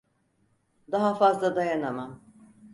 [0.91, 2.21] Daha fazla dayanamam.